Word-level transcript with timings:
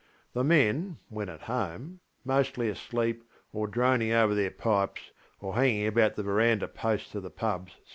The 0.33 0.43
men, 0.43 0.97
when 1.09 1.29
at 1.29 1.41
home, 1.41 1.99
mostly 2.25 2.69
asleep 2.69 3.23
or 3.53 3.67
droning 3.67 4.11
over 4.11 4.33
their 4.33 4.49
pipes 4.49 5.11
or 5.39 5.53
hanging 5.53 5.85
about 5.85 6.15
the 6.15 6.23
verandah 6.23 6.69
posts 6.69 7.13
of 7.13 7.21
the 7.21 7.29
pubs. 7.29 7.73